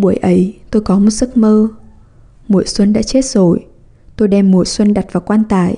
[0.00, 1.68] Buổi ấy, tôi có một giấc mơ.
[2.48, 3.66] Mùa xuân đã chết rồi.
[4.16, 5.76] Tôi đem mùa xuân đặt vào quan tài.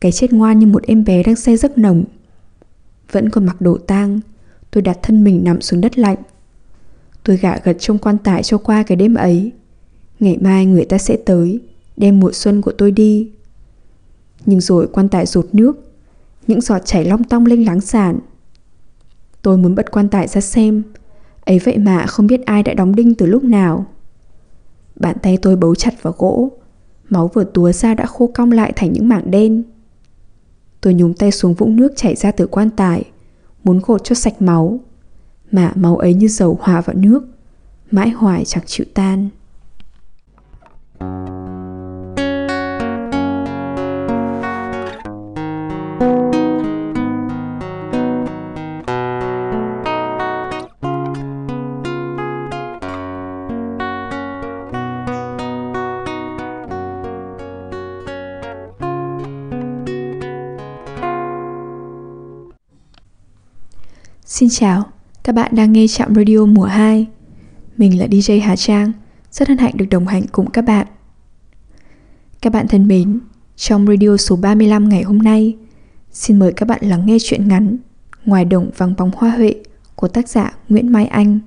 [0.00, 2.04] Cái chết ngoan như một em bé đang say giấc nồng.
[3.12, 4.20] Vẫn còn mặc đồ tang,
[4.70, 6.16] Tôi đặt thân mình nằm xuống đất lạnh.
[7.22, 9.52] Tôi gạ gật trong quan tài cho qua cái đêm ấy.
[10.20, 11.60] Ngày mai người ta sẽ tới,
[11.96, 13.30] Đem mùa xuân của tôi đi.
[14.46, 15.92] Nhưng rồi quan tài rột nước,
[16.46, 18.18] Những giọt chảy long tong lên láng sàn.
[19.42, 20.82] Tôi muốn bật quan tài ra xem
[21.44, 23.86] Ấy vậy mà không biết ai đã đóng đinh từ lúc nào.
[24.96, 26.50] Bàn tay tôi bấu chặt vào gỗ,
[27.08, 29.62] Máu vừa túa ra đã khô cong lại thành những mảng đen.
[30.80, 33.04] Tôi nhúng tay xuống vũng nước chảy ra từ quan tài,
[33.64, 34.80] Muốn gột cho sạch máu,
[35.52, 37.24] Mà máu ấy như dầu hòa vào nước,
[37.90, 39.28] Mãi hoài chẳng chịu tan.
[64.34, 64.84] Xin chào,
[65.24, 67.06] các bạn đang nghe Trạm Radio mùa 2
[67.76, 68.92] Mình là DJ Hà Trang,
[69.30, 70.86] rất hân hạnh được đồng hành cùng các bạn.
[72.40, 73.20] Các bạn thân mến,
[73.56, 75.56] trong radio số 35 ngày hôm nay
[76.12, 77.76] Xin mời các bạn lắng nghe chuyện ngắn
[78.24, 79.54] Ngoài đồng vắng bóng hoa huệ
[79.94, 81.38] của tác giả Nguyễn Mai Anh.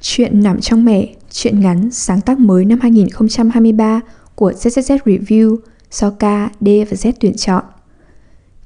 [0.00, 4.00] Chuyện nằm trong mẹ chuyện ngắn sáng tác mới năm 2023
[4.34, 5.56] của ZZZ Review
[5.90, 7.64] do K, D và Z tuyển chọn.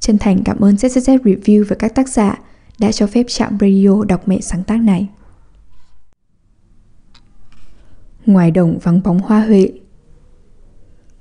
[0.00, 2.38] Chân thành cảm ơn ZZZ Review và các tác giả
[2.78, 5.08] đã cho phép chạm radio đọc mẹ sáng tác này.
[8.26, 9.68] Ngoài đồng vắng bóng hoa huệ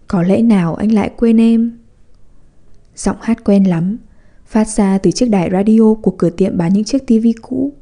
[0.07, 1.79] Có lẽ nào anh lại quên em?
[2.95, 3.97] Giọng hát quen lắm,
[4.45, 7.73] phát ra từ chiếc đài radio của cửa tiệm bán những chiếc tivi cũ.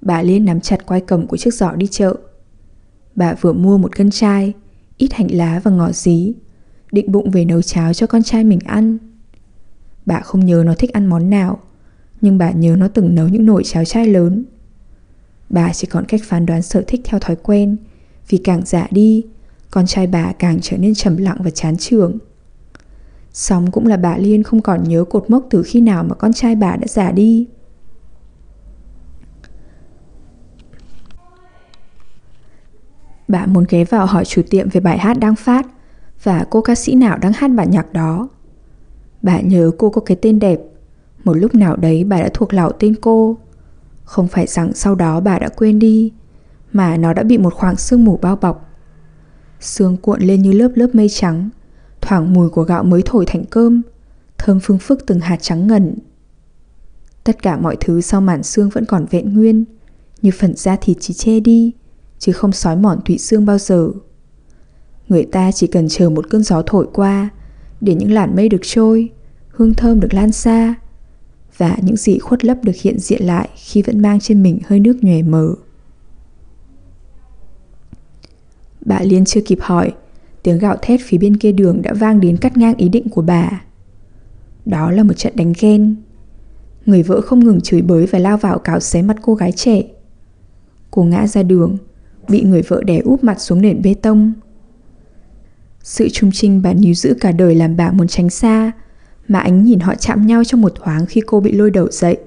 [0.00, 2.16] Bà Liên nắm chặt quai cầm của chiếc giỏ đi chợ.
[3.14, 4.52] Bà vừa mua một cân chai,
[4.96, 6.34] ít hành lá và ngò dí,
[6.92, 8.98] định bụng về nấu cháo cho con trai mình ăn.
[10.06, 11.60] Bà không nhớ nó thích ăn món nào
[12.20, 14.44] nhưng bà nhớ nó từng nấu những nồi cháo chai lớn.
[15.48, 17.76] Bà chỉ còn cách phán đoán sở thích theo thói quen.
[18.28, 19.24] Vì càng già đi,
[19.70, 22.18] Con trai bà càng trở nên trầm lặng và chán trường
[23.32, 26.32] Xong cũng là bà Liên không còn nhớ cột mốc từ khi nào mà con
[26.32, 27.46] trai bà đã già đi.
[33.28, 35.66] Bà muốn ghé vào hỏi chủ tiệm về bài hát đang phát
[36.22, 38.28] Và cô ca sĩ nào đang hát bản nhạc đó.
[39.22, 40.60] Bà nhớ cô có cái tên đẹp
[41.24, 43.38] một lúc nào đấy bà đã thuộc lạo tên cô.
[44.04, 46.12] Không phải rằng sau đó bà đã quên đi
[46.72, 48.70] Mà nó đã bị một khoảng sương mù bao bọc.
[49.60, 51.50] Sương cuộn lên như lớp lớp mây trắng
[52.00, 53.82] Thoảng mùi của gạo mới thổi thành cơm
[54.38, 55.98] Thơm phương phức từng hạt trắng ngần.
[57.24, 59.64] Tất cả mọi thứ sau màn xương vẫn còn vẹn nguyên
[60.22, 61.72] Như phần da thịt chỉ che đi
[62.18, 63.90] Chứ không sói mòn tụy xương bao giờ.
[65.08, 67.28] Người ta chỉ cần chờ một cơn gió thổi qua
[67.80, 69.08] để những làn mây được trôi,
[69.48, 70.74] hương thơm được lan xa
[71.60, 74.80] và những gì khuất lấp được hiện diện lại khi vẫn mang trên mình hơi
[74.80, 75.54] nước nhòe mờ.
[78.80, 79.92] Bà Liên chưa kịp hỏi,
[80.42, 83.22] tiếng gạo thét phía bên kia đường đã vang đến cắt ngang ý định của
[83.22, 83.62] bà.
[84.66, 85.96] Đó là một trận đánh ghen.
[86.86, 89.82] Người vợ không ngừng chửi bới và lao vào cào xé mặt cô gái trẻ.
[90.90, 91.76] Cô ngã ra đường,
[92.28, 94.32] bị người vợ đè úp mặt xuống nền bê tông,
[95.82, 98.72] sự trung trinh bà níu giữ cả đời làm bà muốn tránh xa
[99.30, 102.18] mà ánh nhìn họ chạm nhau trong một thoáng khi cô bị lôi đầu dậy.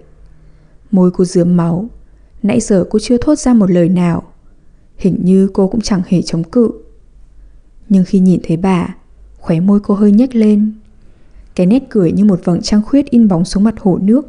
[0.92, 1.90] Môi cô dướm máu.
[2.44, 4.24] Nãy giờ cô chưa thốt ra một lời nào.
[4.98, 6.72] Hình như cô cũng chẳng hề chống cự.
[7.90, 8.96] Nhưng khi nhìn thấy bà,
[9.38, 10.74] Khóe môi cô hơi nhếch lên.
[11.56, 14.28] Cái nét cười như một vầng trăng khuyết in bóng xuống mặt hồ nước.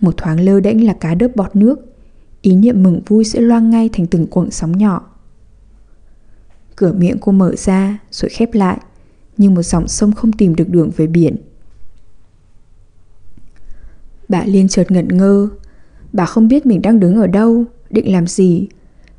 [0.00, 1.80] Một thoáng lơ đễnh là cá đớp bọt nước.
[2.42, 5.10] Ý niệm mừng vui sẽ loang ngay thành từng cuộn sóng nhỏ.
[6.76, 8.78] Cửa miệng cô mở ra, rồi khép lại.
[9.36, 11.36] Như một dòng sông không tìm được đường về biển.
[14.30, 15.48] Bà Liên chợt ngẩn ngơ.
[16.12, 18.68] Bà không biết mình đang đứng ở đâu Định làm gì.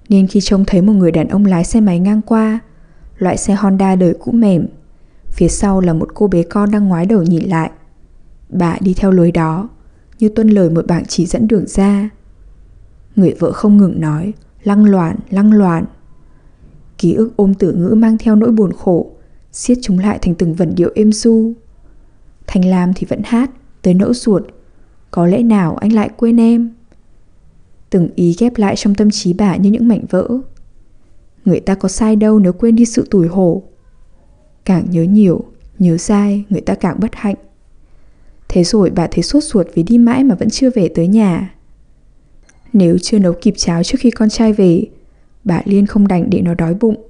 [0.10, 2.60] Nên khi trông thấy một người đàn ông lái xe máy ngang qua
[3.18, 4.68] Loại xe Honda đời cũ mềm
[5.28, 7.72] Phía sau là một cô bé con đang ngoái đầu nhìn lại.
[8.50, 9.70] Bà đi theo lối đó
[10.20, 12.10] Như tuân lời một bạn chỉ dẫn đường ra.
[13.16, 14.34] Người vợ không ngừng nói
[14.64, 15.86] Lăng loạn, lăng loạn.
[16.98, 19.12] Ký ức ôm tử ngữ mang theo nỗi buồn khổ
[19.52, 21.54] siết chúng lại thành từng vần điệu êm du
[22.48, 24.44] Thanh Lam thì vẫn hát Tới nỗi ruột
[25.12, 26.72] có lẽ nào anh lại quên em?
[27.90, 30.28] Từng ý ghép lại trong tâm trí bà như những mảnh vỡ.
[31.46, 33.64] Người ta có sai đâu nếu quên đi sự tủi hổ.
[34.66, 35.46] Càng nhớ nhiều
[35.82, 37.36] Nhớ sai người ta càng bất hạnh.
[38.50, 41.56] Thế rồi bà thấy sốt ruột vì đi mãi mà vẫn chưa về tới nhà.
[42.74, 44.86] Nếu chưa nấu kịp cháo trước khi con trai về,
[45.44, 47.08] bà Liên không đành để nó đói bụng.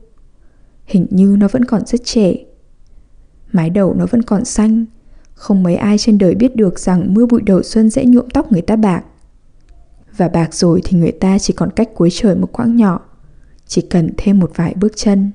[0.85, 2.33] Hình như nó vẫn còn rất trẻ.
[3.51, 4.85] Mái đầu nó vẫn còn xanh,
[5.41, 8.51] không mấy ai trên đời biết được rằng mưa bụi đầu xuân sẽ nhuộm tóc
[8.51, 9.03] người ta bạc.
[10.17, 12.99] Và bạc rồi thì người ta chỉ còn cách cuối trời một quãng nhỏ,
[13.67, 15.31] chỉ cần thêm một vài bước chân.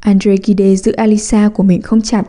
[0.00, 2.24] Andre Gide giữ Alisa của mình không chặt.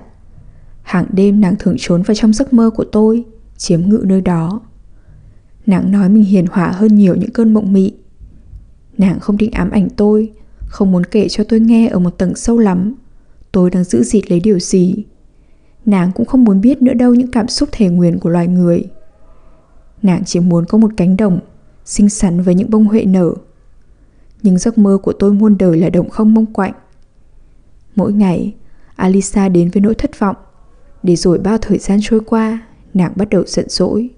[0.81, 3.23] Hàng đêm nàng thường trốn vào trong giấc mơ của tôi,
[3.57, 4.61] chiếm ngự nơi đó.
[5.65, 7.93] Nàng nói mình hiền hòa hơn nhiều những cơn mộng mị.
[8.97, 10.31] Nàng không định ám ảnh tôi,
[10.65, 12.95] không muốn kể cho tôi nghe ở một tầng sâu lắm.
[13.53, 14.95] Tôi đang giữ dịt lấy điều gì.
[15.85, 18.83] Nàng cũng không muốn biết nữa đâu những cảm xúc thể nguyền của loài người.
[20.01, 21.39] Nàng chỉ muốn có một cánh đồng,
[21.85, 23.33] xinh xắn với những bông huệ nở.
[24.41, 26.73] Nhưng giấc mơ của tôi muôn đời là đồng không mông quạnh.
[27.95, 28.53] Mỗi ngày,
[28.95, 30.35] Alisa đến với nỗi thất vọng.
[31.03, 32.59] Để rồi bao thời gian trôi qua,
[32.93, 34.09] nàng bắt đầu giận dỗi.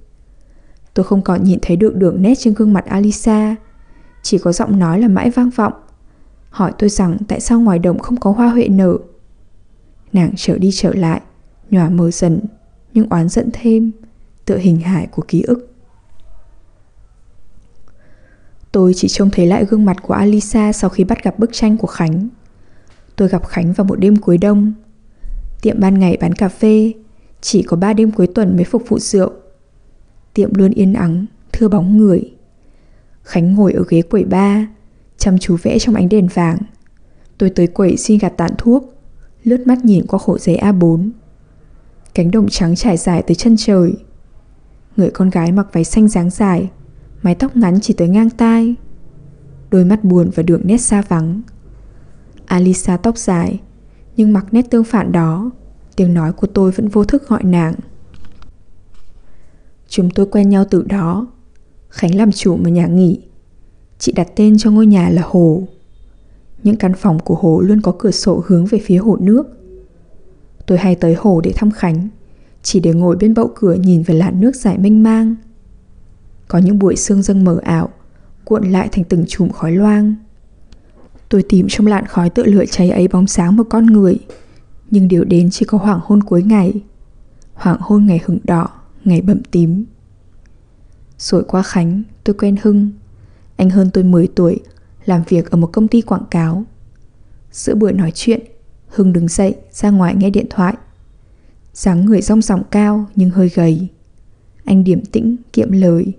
[0.94, 3.56] Tôi không còn nhìn thấy được đường nét trên gương mặt Alisa,
[4.22, 5.74] chỉ có giọng nói là mãi vang vọng.
[6.50, 8.98] Hỏi tôi rằng tại sao ngoài đồng không có hoa huệ nở.
[10.16, 11.22] Nàng trở đi trở lại,
[11.70, 12.40] nhòa mơ dần,
[12.94, 13.92] nhưng oán giận thêm,
[14.46, 15.74] tựa hình hài của ký ức.
[18.72, 21.78] Tôi chỉ trông thấy lại gương mặt của Alisa sau khi bắt gặp bức tranh
[21.78, 22.28] của Khánh.
[23.16, 24.74] Tôi gặp Khánh vào một đêm cuối đông.
[25.62, 26.94] Tiệm ban ngày bán cà phê,
[27.42, 29.32] chỉ có ba đêm cuối tuần mới phục vụ rượu.
[30.34, 32.34] Tiệm luôn yên ắng, thưa bóng người.
[33.24, 34.68] Khánh ngồi ở ghế quầy ba,
[35.18, 36.58] chăm chú vẽ trong ánh đèn vàng.
[37.38, 38.95] Tôi tới quầy xin gạt tàn thuốc,
[39.46, 41.10] lướt mắt nhìn qua khổ giấy A4.
[42.14, 43.94] Cánh đồng trắng trải dài tới chân trời.
[44.98, 46.70] Người con gái mặc váy xanh dáng dài,
[47.22, 48.76] mái tóc ngắn chỉ tới ngang tai.
[49.70, 51.42] Đôi mắt buồn và đường nét xa vắng.
[52.46, 53.62] Alisa tóc dài,
[54.18, 55.52] nhưng mặc nét tương phản đó,
[55.96, 57.76] tiếng nói của tôi vẫn vô thức gọi nàng.
[59.88, 61.28] Chúng tôi quen nhau từ đó.
[61.90, 63.22] Khánh làm chủ một nhà nghỉ.
[64.00, 65.64] Chị đặt tên cho ngôi nhà là Hồ.
[66.66, 69.44] Những căn phòng của Hồ luôn có cửa sổ hướng về phía hồ nước.
[70.66, 72.08] Tôi hay tới hồ để thăm Khánh,
[72.64, 75.36] chỉ để ngồi bên bậu cửa nhìn về làn nước dài mênh mang.
[76.48, 77.90] Có những buổi sương dâng mờ ảo,
[78.44, 80.16] cuộn lại thành từng chùm khói loang.
[81.30, 84.20] Tôi tìm trong làn khói tựa lửa cháy ấy bóng sáng một con người,
[84.92, 86.82] nhưng điều đến chỉ có hoàng hôn cuối ngày.
[87.54, 88.70] Hoàng hôn ngày hừng đỏ,
[89.04, 89.86] ngày bậm tím.
[91.18, 92.92] Rồi qua Khánh, tôi quen Hưng.
[93.56, 94.60] Anh hơn tôi 10 tuổi,
[95.06, 96.64] làm việc ở một công ty quảng cáo.
[97.52, 98.42] Giữa buổi nói chuyện,
[98.88, 100.76] Hưng đứng dậy ra ngoài nghe điện thoại.
[101.74, 103.88] dáng người rong ròng cao nhưng hơi gầy.
[104.66, 106.14] Anh điểm tĩnh, kiệm lời.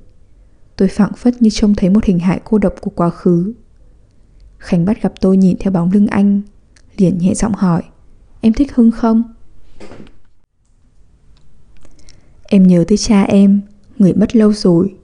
[0.76, 3.52] Tôi phảng phất như trông thấy một hình hại cô độc của quá khứ.
[4.58, 6.42] Khánh bắt gặp tôi nhìn theo bóng lưng anh,
[6.96, 7.82] liền nhẹ giọng hỏi,
[8.40, 9.22] em thích Hưng không?
[12.42, 13.60] Em nhớ tới cha em,
[13.98, 14.94] người mất lâu rồi.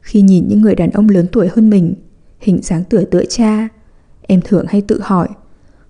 [0.00, 1.94] Khi nhìn những người đàn ông lớn tuổi hơn mình,
[2.40, 3.68] hình dáng tựa tựa cha,
[4.22, 5.28] em thường hay tự hỏi,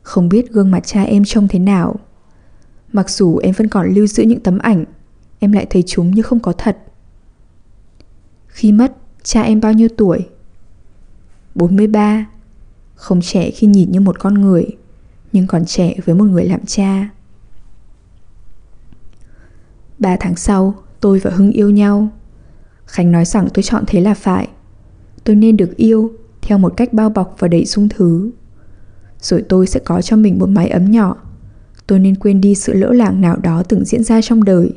[0.03, 1.97] không biết gương mặt cha em trông thế nào.
[2.93, 4.85] Mặc dù em vẫn còn lưu giữ những tấm ảnh,
[5.39, 6.79] em lại thấy chúng như không có thật.
[8.47, 10.29] Khi mất, cha em bao nhiêu tuổi?
[11.55, 12.27] 43.
[12.95, 14.67] Không trẻ khi nhìn như một con người,
[15.33, 17.09] nhưng còn trẻ với một người làm cha.
[19.99, 22.09] Ba tháng sau, tôi và Hưng yêu nhau.
[22.87, 24.49] Khánh nói rằng tôi chọn thế là phải.
[25.25, 26.13] Tôi nên được yêu
[26.47, 28.31] theo một cách bao bọc và đầy sung thứ.
[29.21, 31.17] Rồi tôi sẽ có cho mình một mái ấm nhỏ.
[31.87, 34.71] Tôi nên quên đi sự lỡ làng nào đó từng diễn ra trong đời.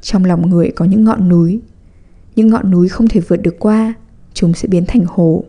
[0.00, 1.60] Trong lòng người có những ngọn núi.
[2.36, 3.94] Những ngọn núi không thể vượt được qua,
[4.34, 5.44] chúng sẽ biến thành hồ.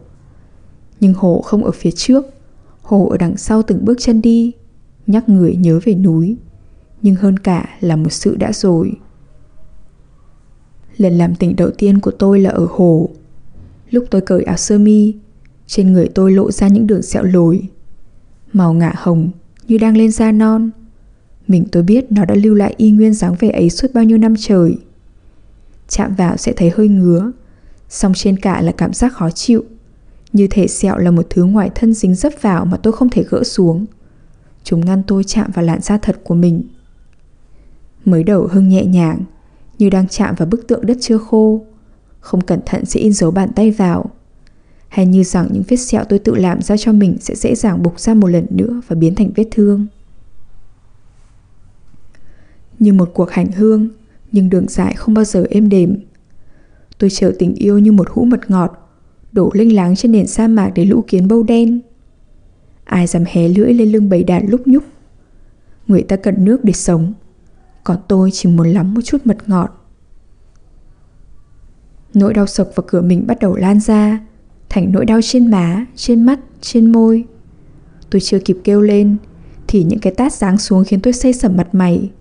[1.00, 2.26] Nhưng hồ không ở phía trước,
[2.82, 4.52] hồ ở đằng sau từng bước chân đi,
[5.08, 6.38] nhắc người nhớ về núi.
[7.02, 8.92] Nhưng hơn cả là một sự đã rồi.
[10.98, 13.10] Lần làm tình đầu tiên của tôi là ở hồ.
[13.90, 15.16] Lúc tôi cởi áo sơ mi,
[15.68, 17.68] trên người tôi lộ ra những đường sẹo lồi.
[18.54, 19.32] Màu ngả hồng
[19.68, 20.70] như đang lên da non.
[21.48, 24.18] Mình tôi biết nó đã lưu lại y nguyên dáng vẻ ấy suốt bao nhiêu
[24.18, 24.78] năm trời.
[25.88, 27.32] Chạm vào sẽ thấy hơi ngứa,
[27.90, 29.64] song trên cả là cảm giác khó chịu.
[30.34, 33.24] Như thể sẹo là một thứ ngoài thân dính dấp vào mà tôi không thể
[33.30, 33.86] gỡ xuống.
[34.64, 36.64] Chúng ngăn tôi chạm vào làn da thật của mình.
[38.06, 39.24] Mới đầu Hưng nhẹ nhàng,
[39.78, 41.66] như đang chạm vào bức tượng đất chưa khô.
[42.30, 44.06] Không cẩn thận sẽ in dấu bàn tay vào.
[44.88, 47.84] Hay như rằng những vết sẹo tôi tự làm ra cho mình sẽ dễ dàng
[47.84, 49.88] bục ra một lần nữa và biến thành vết thương.
[52.80, 53.90] Như một cuộc hành hương,
[54.32, 55.98] nhưng đường dài không bao giờ êm đềm.
[56.98, 58.90] Tôi chờ tình yêu như một hũ mật ngọt,
[59.32, 61.80] đổ linh láng trên nền sa mạc để lũ kiến bâu đen.
[62.84, 64.84] Ai dám hé lưỡi lên lưng bầy đàn lúc nhúc.
[65.88, 67.14] Người ta cần nước để sống,
[67.84, 69.79] còn tôi chỉ muốn lắm một chút mật ngọt.
[72.14, 74.20] Nỗi đau sộc vào cửa mình bắt đầu lan ra,
[74.70, 77.26] thành nỗi đau trên má, trên mắt, trên môi.
[78.10, 79.18] Tôi chưa kịp kêu lên,
[79.68, 82.12] thì những cái tát giáng xuống khiến tôi say sẩm mặt mày.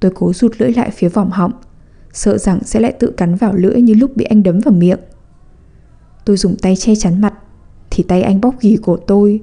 [0.00, 1.52] Tôi cố rụt lưỡi lại phía vòng họng,
[2.12, 4.98] sợ rằng sẽ lại tự cắn vào lưỡi như lúc bị anh đấm vào miệng.
[6.24, 7.34] Tôi dùng tay che chắn mặt,
[7.90, 9.40] thì tay anh bóc ghì cổ tôi,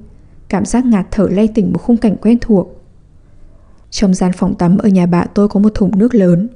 [0.48, 2.84] cảm giác ngạt thở lay tỉnh một khung cảnh quen thuộc.
[3.90, 6.48] Trong gian phòng tắm ở nhà bạn tôi có một thùng nước lớn,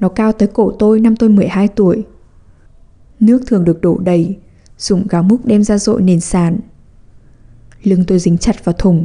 [0.00, 2.04] nó cao tới cổ tôi năm tôi 12 tuổi.
[3.24, 4.36] Nước thường được đổ đầy,
[4.78, 6.58] dùng gáo múc đem ra dội nền sàn.
[7.82, 9.04] Lưng tôi dính chặt vào thùng,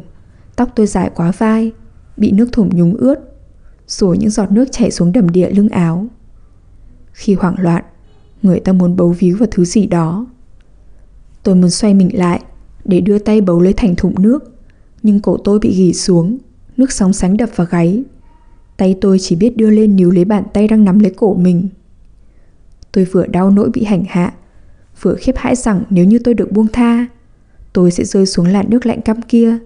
[0.56, 1.72] tóc tôi dài quá vai,
[2.18, 3.16] bị nước thùng nhúng ướt,
[3.88, 6.08] rồi những giọt nước chảy xuống đầm địa lưng áo.
[7.12, 7.84] Khi hoảng loạn,
[8.42, 10.28] người ta muốn bấu víu vào thứ gì đó.
[11.44, 12.44] Tôi muốn xoay mình lại
[12.86, 14.54] để đưa tay bấu lấy thành thùng nước,
[15.04, 16.38] nhưng cổ tôi bị gỉ xuống,
[16.78, 18.04] nước sóng sánh đập vào gáy.
[18.78, 21.70] Tay tôi chỉ biết đưa lên níu lấy bàn tay đang nắm lấy cổ mình.
[22.92, 24.34] Tôi vừa đau nỗi bị hành hạ,
[25.02, 27.08] vừa khiếp hãi rằng nếu như tôi được buông tha,
[27.74, 29.58] tôi sẽ rơi xuống làn nước lạnh căm kia,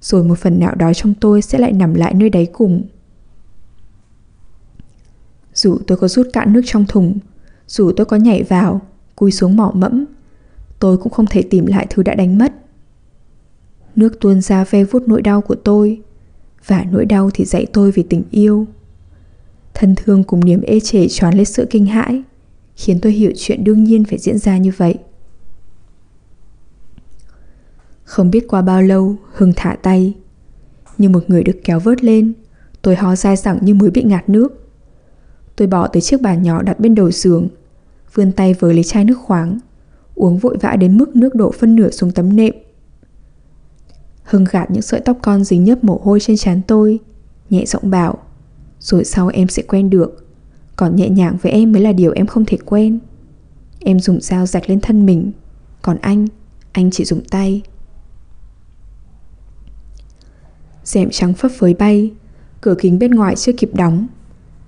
[0.00, 2.82] rồi một phần nào đó trong tôi sẽ lại nằm lại nơi đáy cùng.
[5.54, 7.18] Dù tôi có rút cạn nước trong thùng,
[7.66, 8.80] dù tôi có nhảy vào,
[9.16, 10.04] cúi xuống mỏ mẫm,
[10.78, 12.52] tôi cũng không thể tìm lại thứ đã đánh mất.
[13.96, 16.00] Nước tuôn ra ve vuốt nỗi đau của tôi,
[16.66, 18.66] và nỗi đau thì dạy tôi về tình yêu.
[19.74, 22.22] Thân thương cùng niềm ê chề tròn lên sự kinh hãi,
[22.76, 24.98] khiến tôi hiểu chuyện đương nhiên phải diễn ra như vậy.
[28.04, 30.14] Không biết qua bao lâu, Hưng thả tay.
[30.98, 32.32] Như một người được kéo vớt lên,
[32.82, 34.68] tôi ho dai dẳng như mới bị ngạt nước.
[35.56, 37.48] Tôi bỏ tới chiếc bàn nhỏ đặt bên đầu giường,
[38.14, 39.58] vươn tay với lấy chai nước khoáng,
[40.14, 42.54] uống vội vã đến mức nước đổ phân nửa xuống tấm nệm.
[44.24, 46.98] Hưng gạt những sợi tóc con dính nhấp mồ hôi trên trán tôi,
[47.50, 48.18] nhẹ giọng bảo,
[48.80, 50.23] rồi sau em sẽ quen được.
[50.76, 52.98] Còn nhẹ nhàng với em mới là điều em không thể quên
[53.86, 55.32] Em dùng dao rạch lên thân mình,
[55.82, 56.26] còn anh,
[56.72, 57.62] anh chỉ dùng tay.
[60.84, 62.12] Rèm trắng phấp phới bay,
[62.60, 64.06] cửa kính bên ngoài chưa kịp đóng.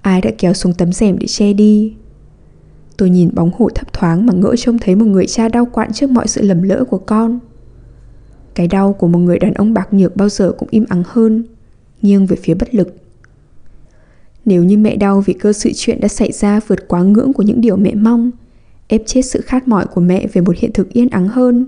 [0.03, 1.95] Ai đã kéo xuống tấm rèm để che đi.
[2.97, 5.93] Tôi nhìn bóng hổ thấp thoáng mà ngỡ trông thấy một người cha đau quặn
[5.93, 7.39] trước mọi sự lầm lỡ của con.
[8.55, 11.45] Cái đau của một người đàn ông bạc nhược bao giờ cũng im ắng hơn,
[12.03, 12.97] nghiêng về phía bất lực.
[14.47, 17.43] Nếu như mẹ đau vì cơ sự chuyện đã xảy ra vượt quá ngưỡng của
[17.43, 18.31] những điều mẹ mong,
[18.89, 21.67] ép chết sự khát mỏi của mẹ về một hiện thực yên ắng hơn,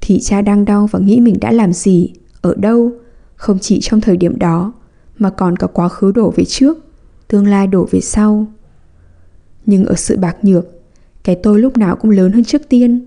[0.00, 2.92] thì cha đang đau và nghĩ mình đã làm gì, ở đâu,
[3.34, 4.72] không chỉ trong thời điểm đó,
[5.18, 6.78] mà còn cả quá khứ đổ về trước,
[7.28, 8.46] tương lai đổ về sau.
[9.66, 10.66] Nhưng ở sự bạc nhược,
[11.24, 13.06] cái tôi lúc nào cũng lớn hơn trước tiên,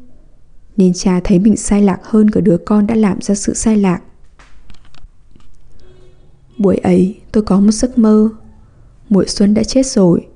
[0.78, 3.78] nên cha thấy mình sai lạc hơn cả đứa con đã làm ra sự sai
[3.78, 4.02] lạc.
[6.58, 8.30] Buổi ấy tôi có một giấc mơ
[9.10, 10.28] Mùa xuân đã chết rồi.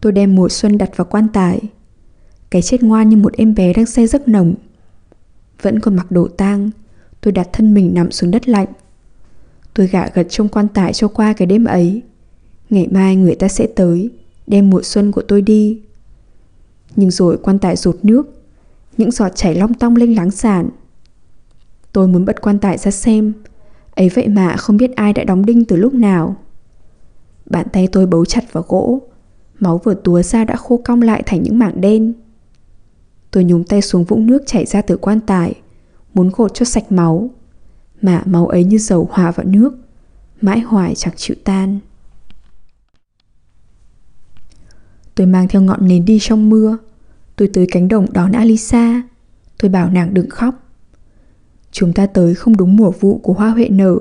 [0.00, 1.60] Tôi đem mùa xuân đặt vào quan tài.
[2.50, 4.54] Cái chết ngoan như một em bé đang say giấc nồng.
[5.62, 6.70] Vẫn còn mặc đồ tang,
[7.20, 8.66] Tôi đặt thân mình nằm xuống đất lạnh.
[9.74, 12.02] Tôi gạ gật trong quan tài cho qua cái đêm ấy.
[12.70, 14.10] Ngày mai người ta sẽ tới,
[14.46, 15.80] Đem mùa xuân của tôi đi.
[16.96, 18.42] Nhưng rồi quan tài rột nước,
[18.96, 20.68] Những giọt chảy long tong lên láng sàn.
[21.92, 23.32] Tôi muốn bật quan tài ra xem.
[23.94, 26.36] Ấy vậy mà không biết ai đã đóng đinh từ lúc nào.
[27.46, 29.02] Bàn tay tôi bấu chặt vào gỗ.
[29.58, 32.12] Máu vừa túa ra đã khô cong lại thành những mảng đen.
[33.30, 35.54] Tôi nhúng tay xuống vũng nước chảy ra từ quan tài,
[36.14, 37.30] Muốn gột cho sạch máu.
[38.02, 39.74] Mà máu ấy như dầu hòa vào nước,
[40.40, 41.78] Mãi hoài chẳng chịu tan.
[45.14, 46.78] Tôi mang theo ngọn nến đi trong mưa.
[47.36, 49.02] Tôi tới cánh đồng đón Alisa
[49.58, 50.54] Tôi bảo nàng đừng khóc.
[51.70, 53.98] Chúng ta tới không đúng mùa vụ của hoa huệ nở.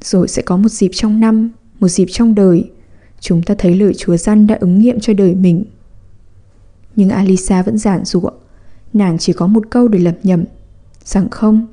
[0.00, 1.50] Rồi sẽ có một dịp trong năm.
[1.82, 2.70] Một dịp trong đời,
[3.20, 5.64] Chúng ta thấy lời Chúa Gian đã ứng nghiệm cho đời mình.
[6.96, 8.30] Nhưng Alisa vẫn giản dụa
[8.92, 10.44] Nàng chỉ có một câu để lầm nhầm
[11.04, 11.66] Rằng không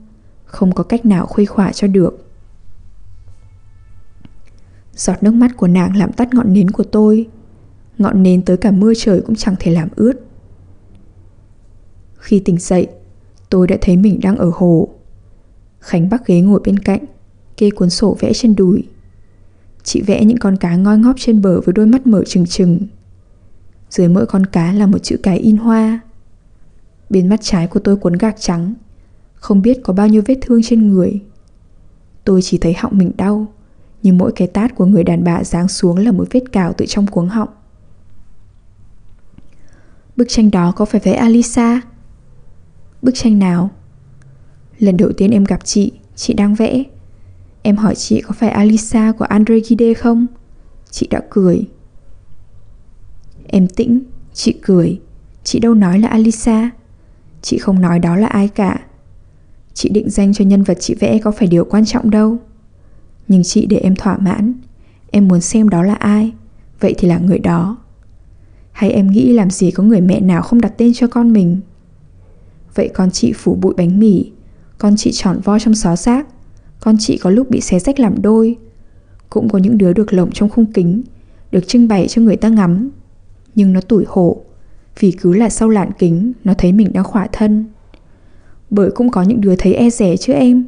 [0.45, 2.25] Không có cách nào khuây khỏa cho được.
[4.95, 7.27] Giọt nước mắt của nàng làm tắt ngọn nến của tôi,
[7.97, 10.13] Ngọn nến tới cả mưa trời cũng chẳng thể làm ướt.
[12.17, 12.87] Khi tỉnh dậy,
[13.49, 14.89] Tôi đã thấy mình đang ở hồ.
[15.79, 17.03] Khánh bắc ghế ngồi bên cạnh,
[17.57, 18.83] Kê cuốn sổ vẽ trên đùi.
[19.83, 22.79] Chị vẽ những con cá ngoi ngóp trên bờ Với đôi mắt mở trừng trừng
[23.89, 25.99] Dưới mỗi con cá là một chữ cái in hoa
[27.09, 28.73] Bên mắt trái của tôi cuốn gạc trắng
[29.35, 31.21] Không biết có bao nhiêu vết thương trên người
[32.23, 33.47] Tôi chỉ thấy họng mình đau
[34.03, 36.85] Nhưng mỗi cái tát của người đàn bà giáng xuống Là một vết cào từ
[36.85, 37.49] trong cuống họng
[40.15, 41.81] Bức tranh đó có phải vẽ Alisa?
[43.01, 43.69] Bức tranh nào?
[44.79, 46.83] Lần đầu tiên em gặp chị, chị đang vẽ.
[47.69, 50.27] Em hỏi chị có phải Alisa của Andre Gide không?
[50.91, 51.67] Chị đã cười.
[53.47, 54.99] Em tĩnh, chị cười,
[55.43, 56.69] Chị đâu nói là Alisa?
[57.41, 58.79] Chị không nói đó là ai cả.
[59.73, 62.37] Chị định danh cho nhân vật chị vẽ có phải điều quan trọng đâu.
[63.27, 64.53] Nhưng chị để em thỏa mãn.
[65.11, 66.33] Em muốn xem đó là ai.
[66.79, 67.77] Vậy thì là người đó.
[68.71, 71.59] Hay em nghĩ làm gì có người mẹ nào không đặt tên cho con mình?
[72.75, 74.31] Vậy con chị phủ bụi bánh mì.
[74.77, 76.27] Con chị tròn vo trong xó xác.
[76.79, 78.57] Con chị có lúc bị xé rách làm đôi.
[79.29, 81.03] Cũng có những đứa được lồng trong khung kính
[81.51, 82.89] Được trưng bày cho người ta ngắm.
[83.55, 84.41] Nhưng nó tủi hổ
[84.99, 87.65] Vì cứ là sau lạn kính Nó thấy mình đang khỏa thân.
[88.69, 90.67] Bởi cũng có những đứa thấy e rẻ chứ em.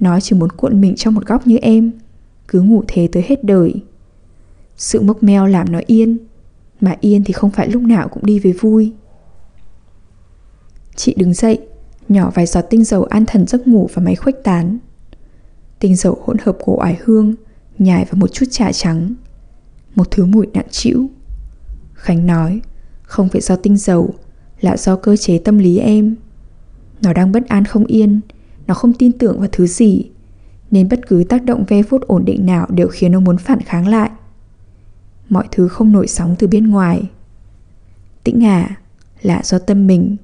[0.00, 1.92] Nó chỉ muốn cuộn mình trong một góc như em
[2.48, 3.74] Cứ ngủ thế tới hết đời.
[4.76, 6.18] Sự mốc meo làm nó yên
[6.80, 8.92] Mà yên thì không phải lúc nào cũng đi với vui.
[10.96, 11.58] Chị đứng dậy,
[12.08, 14.78] nhỏ vài giọt tinh dầu an thần giấc ngủ và máy khuếch tán.
[15.86, 17.34] Tinh dầu hỗn hợp của oải hương,
[17.78, 19.14] nhài và một chút trà trắng.
[19.94, 21.10] Một thứ mùi nặng trĩu.
[21.94, 22.60] Khánh nói,
[23.02, 24.14] không phải do tinh dầu,
[24.60, 26.16] là do cơ chế tâm lý em.
[27.02, 28.20] Nó đang bất an không yên,
[28.66, 30.10] nó không tin tưởng vào thứ gì,
[30.70, 33.60] nên bất cứ tác động ve vuốt ổn định nào đều khiến nó muốn phản
[33.60, 34.10] kháng lại.
[35.28, 37.10] Mọi thứ không nổi sóng từ bên ngoài.
[38.24, 38.76] Tĩnh à,
[39.22, 40.16] là do tâm mình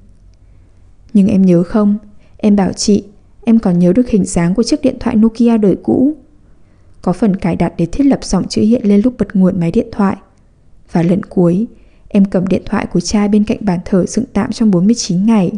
[1.13, 1.97] nhưng em nhớ không,
[2.37, 3.03] em bảo chị,
[3.45, 6.15] em còn nhớ được hình dáng của chiếc điện thoại Nokia đời cũ.
[7.01, 9.71] Có phần cài đặt để thiết lập dòng chữ hiện lên lúc bật nguồn máy
[9.71, 10.17] điện thoại.
[10.91, 11.67] Và lần cuối,
[12.07, 15.51] em cầm điện thoại của cha bên cạnh bàn thờ dựng tạm trong 49 ngày.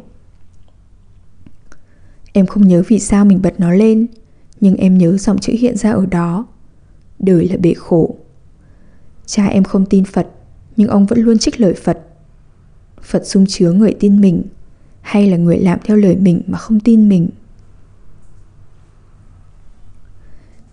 [2.34, 4.08] Em không nhớ vì sao mình bật nó lên,
[4.60, 6.48] nhưng em nhớ dòng chữ hiện ra ở đó.
[7.20, 8.16] Đời là bể khổ.
[9.26, 10.28] Cha em không tin Phật,
[10.78, 12.00] nhưng ông vẫn luôn trích lời Phật.
[13.02, 14.44] Phật dung chứa người tin mình
[15.02, 17.30] hay là người làm theo lời mình mà không tin mình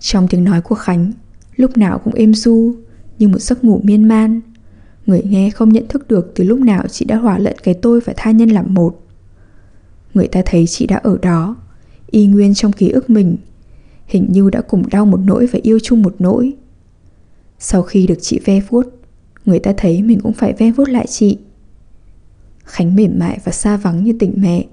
[0.03, 1.13] trong tiếng nói của khánh,
[1.57, 2.75] lúc nào cũng êm du
[3.19, 4.41] như một giấc ngủ miên man.
[5.07, 8.01] Người nghe không nhận thức được từ lúc nào chị đã hòa lẫn cái tôi
[8.01, 9.03] và tha nhân làm một.
[10.15, 11.57] Người ta thấy chị đã ở đó,
[12.11, 13.37] y nguyên trong ký ức mình,
[14.07, 16.53] hình như đã cùng đau một nỗi và yêu chung một nỗi.
[17.59, 18.87] Sau khi được chị ve vuốt,
[19.45, 21.39] người ta thấy mình cũng phải ve vuốt lại chị.
[22.65, 24.65] Khánh mềm mại và xa vắng như tỉnh mẹ.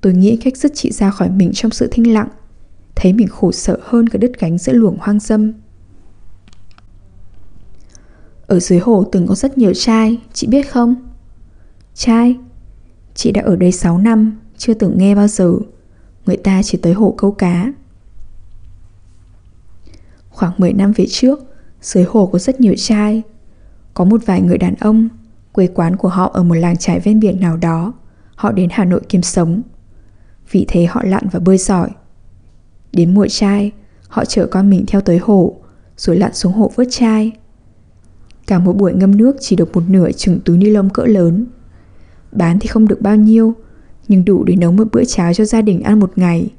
[0.00, 2.28] Tôi nghĩ cách dứt chị ra khỏi mình trong sự thinh lặng.
[2.96, 5.52] Thấy mình khổ sở hơn cả đứt gánh giữa luồng hoang dâm.
[8.46, 10.94] Ở dưới hồ từng có rất nhiều trai, chị biết không?
[11.94, 12.36] Trai?
[13.14, 15.54] Chị đã ở đây 6 năm, chưa từng nghe bao giờ.
[16.26, 17.72] Người ta chỉ tới hồ câu cá.
[20.28, 21.40] Khoảng 10 năm về trước,
[21.82, 23.22] dưới hồ có rất nhiều trai.
[23.94, 25.08] Có một vài người đàn ông
[25.56, 27.92] Quê quán của họ ở một làng trải ven biển nào đó.
[28.34, 29.62] Họ đến Hà Nội kiếm sống.
[30.50, 31.90] Vì thế họ lặn và bơi giỏi.
[32.96, 33.72] Đến mùa trai,
[34.08, 35.56] Họ chở con mình theo tới hồ,
[35.96, 37.32] Rồi lặn xuống hồ vớt chai.
[38.46, 41.46] Cả một buổi ngâm nước chỉ được một nửa chừng túi ni lông cỡ lớn.
[42.32, 43.54] Bán thì không được bao nhiêu,
[44.08, 46.50] Nhưng đủ để nấu một bữa cháo cho gia đình ăn một ngày.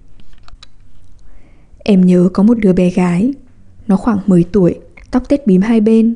[1.77, 3.33] Em nhớ có một đứa bé gái,
[3.87, 4.79] Nó khoảng 10 tuổi,
[5.11, 6.15] Tóc tết bím hai bên.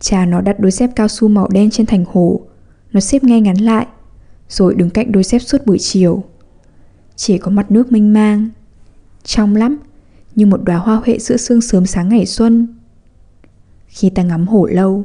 [0.00, 2.40] Cha nó đặt đôi dép cao su màu đen trên thành hồ,
[2.92, 3.86] Nó xếp ngay ngắn lại,
[4.48, 6.24] Rồi đứng cạnh đôi dép suốt buổi chiều.
[7.16, 8.50] Chỉ có mặt nước mênh mang.
[9.24, 9.78] Trong lắm,
[10.34, 12.66] Như một đóa hoa huệ giữa sương sớm sáng ngày xuân.
[13.86, 15.04] Khi ta ngắm hồ lâu,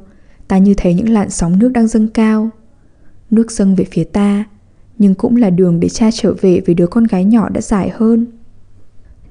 [0.50, 2.50] Ta như thấy những làn sóng nước đang dâng cao.
[3.32, 4.44] Nước dâng về phía ta,
[4.98, 7.90] Nhưng cũng là đường để cha trở về với đứa con gái nhỏ đã dài
[7.90, 8.28] hơn.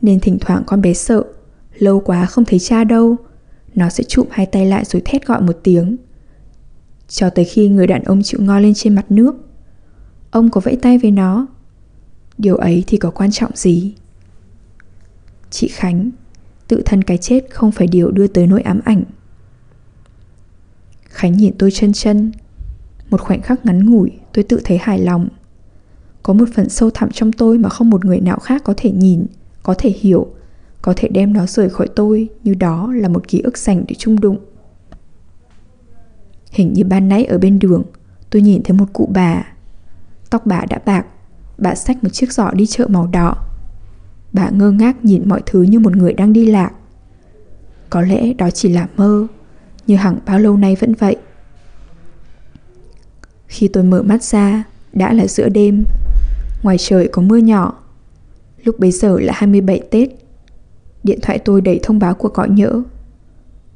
[0.02, 1.24] Nên thỉnh thoảng con bé sợ,
[1.78, 3.16] Lâu quá không thấy cha đâu,
[3.74, 5.96] nó sẽ chụm hai tay lại rồi thét gọi một tiếng.
[7.08, 9.36] Cho tới khi người đàn ông chịu ngoi lên trên mặt nước,
[10.30, 11.46] Ông có vẫy tay với nó.
[12.38, 13.94] Điều ấy thì có quan trọng gì?
[15.50, 16.10] Chị Khánh
[16.68, 19.02] Tự thân cái chết không phải điều đưa tới nỗi ám ảnh
[21.08, 22.32] Khánh nhìn tôi chân chân
[23.10, 25.28] Một khoảnh khắc ngắn ngủi tôi tự thấy hài lòng
[26.22, 28.90] Có một phần sâu thẳm trong tôi mà không một người nào khác có thể
[28.90, 29.26] nhìn
[29.62, 30.34] Có thể hiểu
[30.82, 33.94] có thể đem nó rời khỏi tôi như đó là một ký ức dành để
[33.98, 34.38] chung đụng.
[36.50, 37.84] Hình như ban nãy ở bên đường,
[38.30, 39.46] tôi nhìn thấy một cụ bà.
[40.30, 41.06] Tóc bà đã bạc,
[41.58, 43.47] bà xách một chiếc giỏ đi chợ màu đỏ.
[44.32, 46.70] Bà ngơ ngác nhìn mọi thứ như một người đang đi lạc.
[47.90, 49.26] Có lẽ đó chỉ là mơ,
[49.86, 51.16] như hẳn bao lâu nay vẫn vậy.
[53.46, 55.84] Khi tôi mở mắt ra, đã là giữa đêm.
[56.62, 57.78] Ngoài trời có mưa nhỏ.
[58.64, 60.10] Lúc bấy giờ là 27 Tết.
[61.04, 62.82] Điện thoại tôi đầy thông báo của gọi nhỡ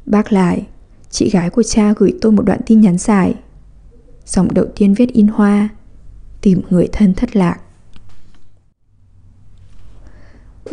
[0.06, 0.66] Bác lại
[1.10, 3.34] Chị gái của cha gửi tôi một đoạn tin nhắn dài
[4.26, 5.68] Dòng đầu tiên viết in hoa
[6.40, 7.60] Tìm người thân thất lạc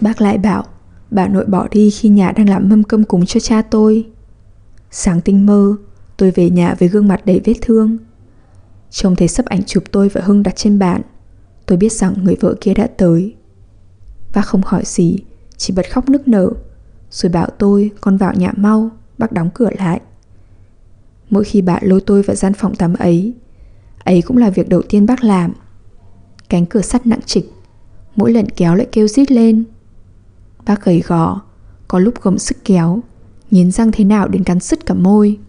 [0.01, 0.65] Bác lại bảo,
[1.11, 4.07] Bà nội bỏ đi khi nhà đang làm mâm cơm cúng cho cha tôi.
[4.91, 5.75] Sáng tinh mơ,
[6.17, 7.97] Tôi về nhà với gương mặt đầy vết thương.
[8.89, 11.01] Trông thấy sắp ảnh chụp tôi và Hưng đặt trên bàn,
[11.65, 13.35] Tôi biết rằng người vợ kia đã tới.
[14.33, 15.17] Bác không hỏi gì,
[15.57, 16.49] Chỉ bật khóc nức nở,
[17.11, 20.01] Rồi bảo tôi, con vào nhà mau, Bác đóng cửa lại.
[21.29, 23.33] Mỗi khi bà lôi tôi vào gian phòng tắm ấy
[24.03, 25.53] Ấy cũng là việc đầu tiên bác làm.
[26.49, 27.51] Cánh cửa sắt nặng trịch,
[28.15, 29.63] Mỗi lần kéo lại kêu rít lên
[30.65, 31.41] Bác gầy gò,
[31.87, 33.01] Có lúc gồng sức kéo
[33.51, 35.39] Nghiến răng thế nào đến cắn sứt cả môi.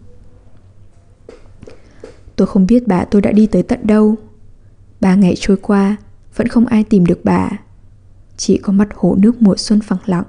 [2.35, 4.15] Tôi không biết bà tôi đã đi tới tận đâu.
[5.01, 5.95] Ba ngày trôi qua,
[6.35, 7.49] Vẫn không ai tìm được bà.
[8.37, 10.25] Chỉ có mặt hồ nước mùa xuân phẳng lặng.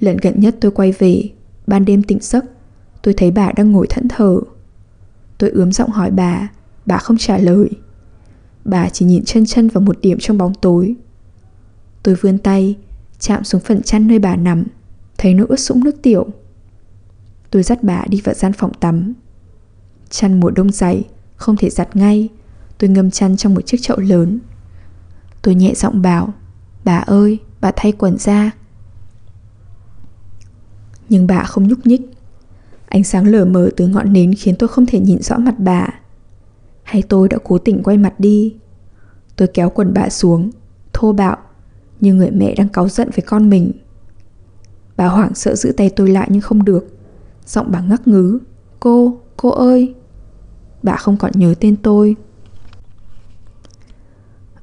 [0.00, 1.30] Lần gần nhất tôi quay về,
[1.66, 2.44] Ban đêm tỉnh giấc,
[3.02, 4.40] Tôi thấy bà đang ngồi thẫn thờ.
[5.38, 6.48] Tôi ướm giọng hỏi bà
[6.86, 7.70] Bà không trả lời.
[8.64, 10.94] Bà chỉ nhìn chân chân vào một điểm trong bóng tối.
[12.02, 12.76] Tôi vươn tay
[13.18, 14.64] Chạm xuống phần chăn nơi bà nằm
[15.18, 16.26] Thấy nỗi ướt sũng nước tiểu.
[17.50, 19.12] Tôi dắt bà đi vào gian phòng tắm.
[20.10, 21.04] Chăn mùa đông dày
[21.36, 22.28] Không thể giặt ngay.
[22.78, 24.38] Tôi ngâm chăn trong một chiếc chậu lớn.
[25.42, 26.34] Tôi nhẹ giọng bảo
[26.84, 28.50] Bà ơi, bà thay quần ra.
[31.08, 32.00] Nhưng bà không nhúc nhích.
[32.88, 35.88] Ánh sáng lờ mờ từ ngọn nến khiến tôi không thể nhìn rõ mặt bà.
[36.82, 38.56] Hay tôi đã cố tình quay mặt đi?
[39.36, 40.50] Tôi kéo quần bà xuống
[40.92, 41.36] Thô bạo.
[42.02, 43.72] Như người mẹ đang cáu giận với con mình.
[44.96, 46.86] Bà hoảng sợ giữ tay tôi lại nhưng không được.
[47.46, 48.38] Giọng bà ngắc ngứ
[48.80, 49.94] Cô, cô ơi!
[50.82, 52.16] Bà không còn nhớ tên tôi.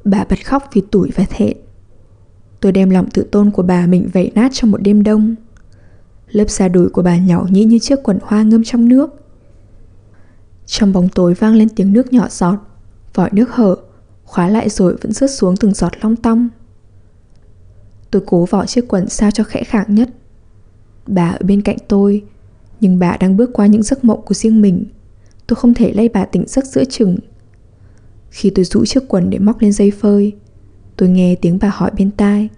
[0.03, 1.57] Bà bật khóc vì tủi và thẹn.
[2.59, 5.35] Tôi đem lòng tự tôn của bà mình vẩy nát trong một đêm đông.
[6.31, 9.09] Lớp da đùi của bà nhỏ nhĩ như chiếc quần hoa ngâm trong nước.
[10.65, 12.57] Trong bóng tối vang lên tiếng nước nhỏ giọt
[13.13, 13.75] Vòi nước hở
[14.23, 16.49] Khóa lại rồi vẫn rớt xuống từng giọt long tong.
[18.11, 20.09] Tôi cố vỏ chiếc quần sao cho khẽ khàng nhất
[21.07, 22.23] Bà ở bên cạnh tôi
[22.79, 24.85] Nhưng bà đang bước qua những giấc mộng của riêng mình
[25.47, 27.17] Tôi không thể lay bà tỉnh giấc giữa chừng
[28.29, 30.33] Khi tôi rũ chiếc quần để móc lên dây phơi
[30.97, 32.49] Tôi nghe tiếng bà hỏi bên tai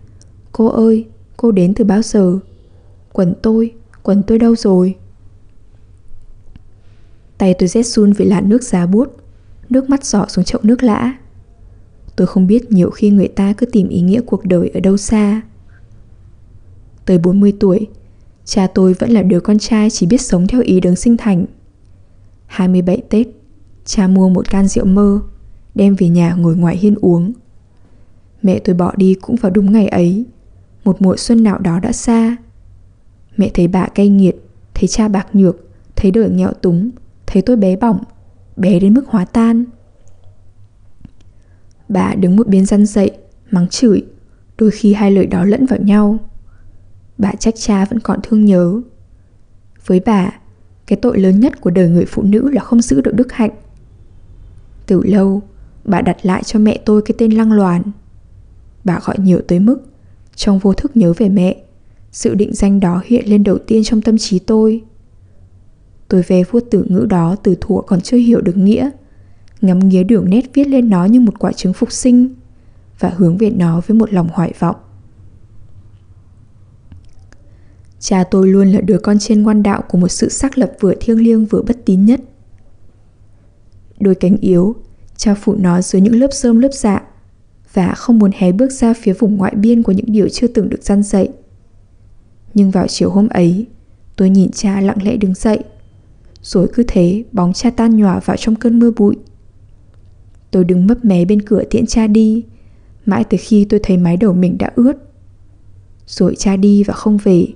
[0.52, 1.06] Cô ơi,
[1.38, 2.40] cô đến từ bao giờ?
[3.14, 4.96] Quần tôi, quần tôi đâu rồi?
[7.38, 9.18] Tay tôi rét run vì làn nước giá bút
[9.70, 11.14] Nước mắt giỏ xuống chậu nước lã
[12.15, 14.97] Tôi không biết nhiều khi người ta cứ tìm ý nghĩa cuộc đời ở đâu
[14.97, 15.41] xa.
[17.06, 17.88] Tới 40 tuổi,
[18.45, 21.45] Cha tôi vẫn là đứa con trai chỉ biết sống theo ý đấng sinh thành.
[22.45, 23.28] 27 Tết,
[23.86, 25.21] Cha mua một can rượu mơ,
[25.76, 27.34] Đem về nhà ngồi ngoài hiên uống.
[28.41, 30.26] Mẹ tôi bỏ đi cũng vào đúng ngày ấy,
[30.84, 32.38] Một mùa xuân nào đó đã xa.
[33.38, 34.36] Mẹ thấy bà cay nghiệt,
[34.74, 35.58] Thấy cha bạc nhược,
[35.95, 36.89] Thấy đời nghèo túng,
[37.28, 38.04] Thấy tôi bé bỏng,
[38.56, 39.65] Bé đến mức hóa tan.
[41.91, 43.12] Bà đứng một bên răn dậy
[43.51, 44.04] Mắng chửi,
[44.58, 46.17] Đôi khi hai lời đó lẫn vào nhau.
[47.17, 48.82] Bà trách cha vẫn còn thương nhớ.
[49.86, 50.32] Với bà,
[50.88, 53.51] Cái tội lớn nhất của đời người phụ nữ là không giữ được đức hạnh.
[54.88, 55.41] Từ lâu,
[55.84, 57.82] Bà đặt lại cho mẹ tôi cái tên lăng loàn.
[58.84, 59.77] Bà gọi nhiều tới mức,
[60.36, 61.63] Trong vô thức nhớ về mẹ,
[62.12, 64.84] Sự định danh đó hiện lên đầu tiên trong tâm trí tôi.
[66.08, 68.89] Tôi ve vuốt từ ngữ đó từ thuở còn chưa hiểu được nghĩa.
[69.62, 72.36] Ngắm nghía đường nét viết lên nó như một quả trứng phục sinh
[73.00, 74.76] Và hướng về nó với một lòng hoài vọng
[78.02, 80.93] Cha tôi luôn là đứa con trên ngoan đạo của một sự xác lập vừa
[81.00, 82.21] thiêng liêng vừa bất tín nhất.
[84.00, 84.76] Đôi cánh yếu,
[85.15, 87.04] cha phụ nó dưới những lớp sơm lớp dạ
[87.74, 90.69] và không muốn hé bước ra phía vùng ngoại biên của những điều chưa từng
[90.69, 91.30] được gian dạy.
[92.54, 93.65] Nhưng vào chiều hôm ấy,
[94.15, 95.60] tôi nhìn cha lặng lẽ đứng dậy,
[96.41, 99.15] rồi cứ thế bóng cha tan nhòa vào trong cơn mưa bụi.
[100.52, 102.44] Tôi đứng mấp mé bên cửa tiễn cha đi,
[103.06, 104.94] mãi từ khi tôi thấy mái đầu mình đã ướt.
[106.08, 107.48] Rồi cha đi và không về,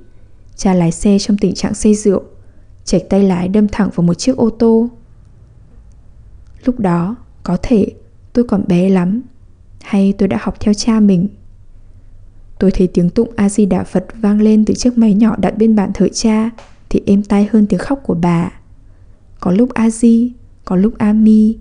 [0.56, 2.24] Cha lái xe trong tình trạng say rượu.
[2.84, 4.90] Chạch tay lái đâm thẳng vào một chiếc ô tô.
[6.66, 7.88] Lúc đó Có thể
[8.34, 9.22] tôi còn bé lắm
[9.82, 11.28] Hay tôi đã học theo cha mình.
[12.60, 15.92] Tôi thấy tiếng tụng A-di-đà Phật vang lên từ chiếc máy nhỏ đặt bên bàn
[15.94, 16.50] thờ cha
[16.90, 18.52] Thì êm tai hơn tiếng khóc của bà.
[19.40, 20.32] Có lúc A-di,
[20.66, 21.56] có lúc A-mi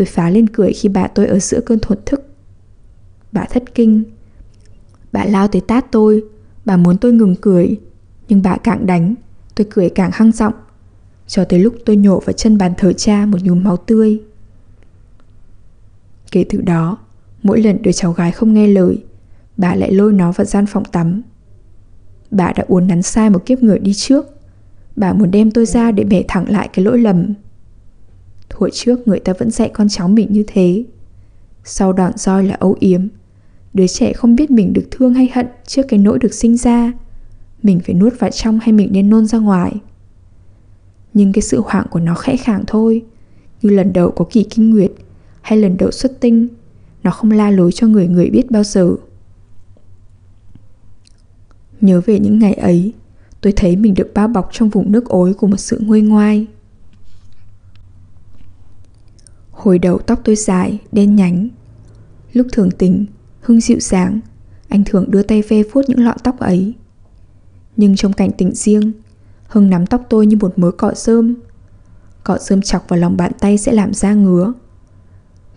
[0.00, 2.22] Tôi phá lên cười khi bà tôi ở giữa cơn thổn thức.
[3.32, 4.04] Bà thất kinh.
[5.12, 6.24] Bà lao tới tát tôi.
[6.64, 7.80] Bà muốn tôi ngừng cười,
[8.28, 9.14] Nhưng bà càng đánh.
[9.54, 10.52] Tôi cười càng hăng giọng.
[11.26, 14.20] Cho tới lúc tôi nhổ vào chân bàn thờ cha một nhúm máu tươi.
[16.32, 16.98] Kể từ đó,
[17.42, 19.04] Mỗi lần đứa cháu gái không nghe lời,
[19.56, 21.22] Bà lại lôi nó vào gian phòng tắm.
[22.30, 24.26] Bà đã uốn nắn sai một kiếp người đi trước.
[24.96, 27.34] Bà muốn đem tôi ra để bẻ thẳng lại cái lỗi lầm
[28.60, 30.84] hồi trước người ta vẫn dạy con cháu mình như thế.
[31.64, 33.08] Sau đòn roi là âu yếm.
[33.74, 36.92] Đứa trẻ không biết mình được thương hay hận trước cái nỗi được sinh ra.
[37.62, 39.72] Mình phải nuốt vào trong hay mình nên nôn ra ngoài.
[41.14, 43.02] Nhưng cái sự hoảng của nó khẽ khàng thôi.
[43.62, 44.92] Như lần đầu có kỳ kinh nguyệt
[45.40, 46.48] Hay lần đầu xuất tinh,
[47.02, 48.94] Nó không la lối cho người người biết bao giờ.
[51.80, 52.92] Nhớ về những ngày ấy,
[53.40, 56.46] Tôi thấy mình được bao bọc trong vùng nước ối của một sự nguôi ngoai.
[59.60, 61.48] Hồi đầu tóc tôi dài, đen nhánh.
[62.32, 63.06] Lúc thường tình,
[63.40, 64.20] Hưng dịu dàng
[64.68, 66.74] Anh thường đưa tay ve vuốt những lọn tóc ấy.
[67.76, 68.92] Nhưng trong cảnh tình riêng
[69.46, 71.34] Hưng nắm tóc tôi như một mớ cọ rơm.
[72.24, 74.52] Cọ rơm chọc vào lòng bàn tay sẽ làm da ngứa.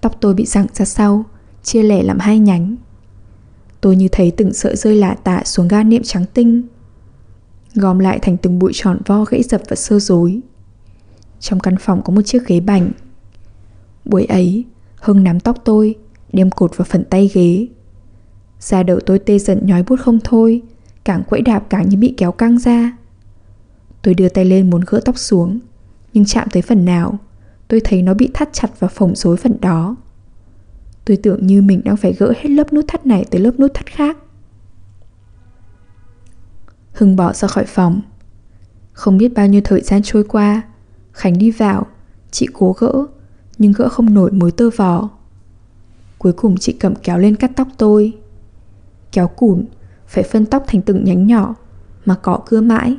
[0.02, 1.26] Tóc tôi bị rặng ra sau
[1.64, 2.76] Chia lẻ làm hai nhánh.
[3.82, 6.64] Tôi như thấy từng sợi rơi lạ tạ xuống ga niệm trắng tinh
[7.76, 10.40] Gom lại thành từng bụi tròn vo gãy dập và sơ rối.
[11.40, 12.92] Trong căn phòng có một chiếc ghế bành
[14.06, 15.96] Buổi ấy, Hưng nắm tóc tôi,
[16.34, 17.68] Đem cột vào phần tay ghế.
[18.60, 20.62] Da đầu tôi tê dần nhói bút không thôi,
[21.04, 22.98] Càng quẫy đạp càng như bị kéo căng ra.
[24.02, 25.60] Tôi đưa tay lên muốn gỡ tóc xuống,
[26.14, 27.20] Nhưng chạm tới phần nào,
[27.68, 29.96] Tôi thấy nó bị thắt chặt và phồng rối phần đó.
[31.06, 33.72] Tôi tưởng như mình đang phải gỡ hết lớp nút thắt này tới lớp nút
[33.74, 34.18] thắt khác.
[36.92, 38.02] Hưng bỏ ra khỏi phòng.
[38.94, 40.62] Không biết bao nhiêu thời gian trôi qua,
[41.12, 41.88] Khánh đi vào,
[42.32, 43.06] Chị cố gỡ
[43.58, 45.10] nhưng gỡ không nổi mối tơ vò.
[46.18, 48.14] Cuối cùng chị cầm kéo lên cắt tóc tôi.
[49.12, 49.66] Kéo củn,
[50.08, 51.56] Phải phân tóc thành từng nhánh nhỏ
[52.06, 52.98] Mà cọ cưa mãi.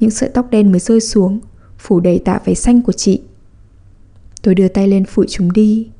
[0.00, 1.40] Những sợi tóc đen mới rơi xuống
[1.78, 3.22] Phủ đầy tạ váy xanh của chị.
[4.42, 5.90] Tôi đưa tay lên phủi chúng đi.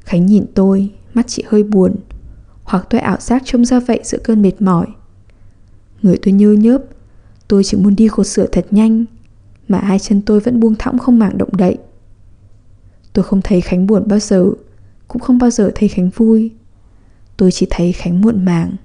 [0.00, 1.96] Khánh nhìn tôi Mắt chị hơi buồn.
[2.62, 4.86] Hoặc tôi ảo giác trông ra vậy giữa cơn mệt mỏi.
[6.02, 6.82] Người tôi nhơ nhớp
[7.48, 9.04] Tôi chỉ muốn đi khổ sửa thật nhanh
[9.68, 11.78] Mà hai chân tôi vẫn buông thõng không màng động đậy.
[13.18, 14.50] Tôi không thấy Khánh buồn bao giờ,
[15.08, 16.50] Cũng không bao giờ thấy Khánh vui.
[17.36, 18.76] Tôi chỉ thấy Khánh muộn màng.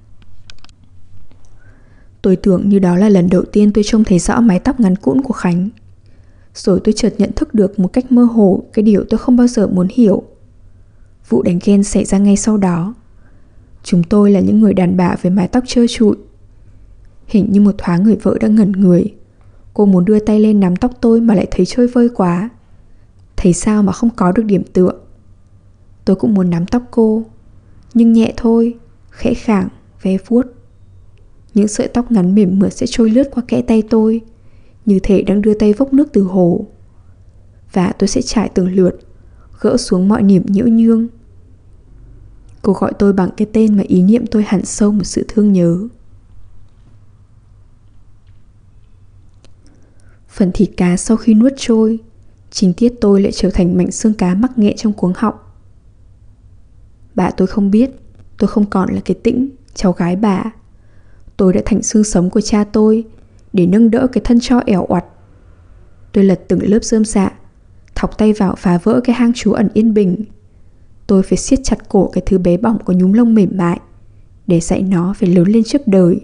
[2.22, 4.96] Tôi tưởng như đó là lần đầu tiên tôi trông thấy rõ mái tóc ngắn
[4.96, 5.70] cũn của Khánh.
[6.54, 9.48] Rồi tôi chợt nhận thức được một cách mơ hồ Cái điều tôi không bao
[9.48, 10.24] giờ muốn hiểu.
[11.30, 12.94] Vụ đánh ghen xảy ra ngay sau đó.
[13.84, 16.16] Chúng tôi là những người đàn bà với mái tóc trơ trụi.
[17.28, 19.14] Hình như một thoáng người vợ đang ngẩn người.
[19.74, 22.50] Cô muốn đưa tay lên nắm tóc tôi mà lại thấy chơi vơi quá.
[23.44, 24.92] Thấy sao mà không có được điểm tựa?
[26.06, 27.24] Tôi cũng muốn nắm tóc cô
[27.94, 28.78] Nhưng nhẹ thôi
[29.10, 29.70] Khẽ khàng,
[30.02, 30.46] ve vuốt.
[31.54, 34.22] Những sợi tóc ngắn mềm mượt sẽ trôi lướt qua kẽ tay tôi
[34.86, 36.68] Như thể đang đưa tay vốc nước từ hồ.
[37.74, 39.00] Và tôi sẽ trải từng lượt
[39.62, 41.08] Gỡ xuống mọi niềm nhiễu nhương.
[42.62, 45.54] Cô gọi tôi bằng cái tên mà ý niệm tôi hẳn sâu một sự thương
[45.54, 45.88] nhớ.
[50.28, 52.00] Phần thịt cá sau khi nuốt trôi
[52.54, 55.36] Chính tiết tôi lại trở thành mảnh xương cá mắc nghẹ trong cuống họng.
[57.16, 57.90] Bà tôi không biết,
[58.38, 60.44] Tôi không còn là cái tĩnh, Cháu gái bà.
[61.38, 63.04] Tôi đã thành xương sống của cha tôi
[63.54, 65.06] Để nâng đỡ cái thân cho ẻo oặt.
[66.12, 67.32] Tôi lật từng lớp rơm dạ
[67.96, 70.24] Thọc tay vào phá vỡ cái hang trú ẩn yên bình.
[71.08, 73.80] Tôi phải siết chặt cổ cái thứ bé bỏng có nhúm lông mềm mại
[74.48, 76.22] Để dạy nó phải lớn lên trước đời.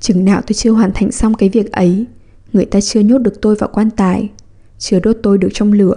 [0.00, 2.06] Chừng nào tôi chưa hoàn thành xong cái việc ấy,
[2.52, 4.30] Người ta chưa nhốt được tôi vào quan tài.
[4.78, 5.94] Chưa đốt tôi được trong lửa,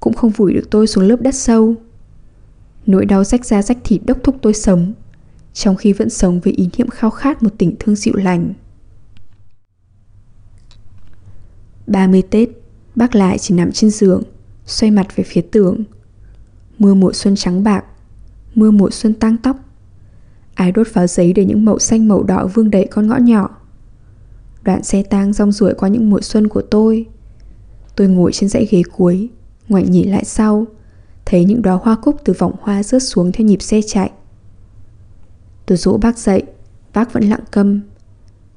[0.00, 1.74] Cũng không vùi được tôi xuống lớp đất sâu.
[2.86, 4.92] Nỗi đau rách da rách thịt đốc thúc tôi sống,
[5.52, 8.54] Trong khi vẫn sống với ý niệm khao khát một tình thương dịu lành.
[11.86, 12.48] 30 Tết,
[12.94, 14.22] Bác lại chỉ nằm trên giường,
[14.66, 15.84] Xoay mặt về phía tường.
[16.78, 17.84] Mưa mùa xuân trắng bạc,
[18.54, 19.56] Mưa mùa xuân tang tóc.
[20.54, 23.56] Ai đốt pháo giấy để những màu xanh màu đỏ vương đầy con ngõ nhỏ?
[24.62, 27.06] Đoạn xe tang rong ruổi qua những mùa xuân của tôi.
[28.00, 29.28] Tôi ngồi trên dãy ghế cuối,
[29.68, 30.66] Ngoảnh nhìn lại sau,
[31.24, 34.10] Thấy những đóa hoa cúc từ vòng hoa rớt xuống theo nhịp xe chạy.
[35.66, 36.42] Tôi dỗ bác dậy,
[36.94, 37.80] Bác vẫn lặng câm.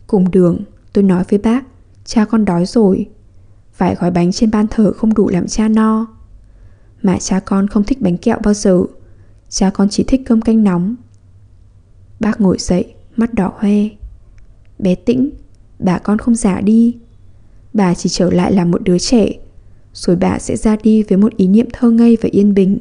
[0.08, 0.60] Cùng đường,
[0.94, 1.66] tôi nói với bác,
[2.06, 3.10] Cha con đói rồi,
[3.78, 6.08] Vài gói bánh trên ban thờ không đủ làm cha no.
[7.02, 8.84] Mà cha con không thích bánh kẹo bao giờ,
[9.50, 10.96] Cha con chỉ thích cơm canh nóng.
[12.20, 13.90] Bác ngồi dậy, Mắt đỏ hoe.
[14.80, 15.30] Bé tĩnh,
[15.80, 16.98] Bà con không giả đi
[17.74, 19.28] Bà chỉ trở lại là một đứa trẻ,
[19.94, 22.78] Rồi bà sẽ ra đi với một ý niệm thơ ngây và yên bình.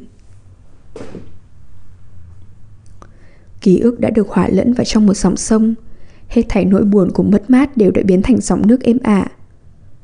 [3.61, 5.75] Ký ức đã được hòa lẫn vào trong một dòng sông,
[6.27, 9.31] Hết thảy nỗi buồn của mất mát đều đã biến thành dòng nước êm ả,